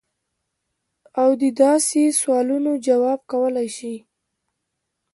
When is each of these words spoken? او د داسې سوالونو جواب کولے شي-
او 1.21 1.29
د 1.41 1.43
داسې 1.63 2.01
سوالونو 2.19 2.71
جواب 2.87 3.19
کولے 3.31 3.67
شي- 3.77 3.95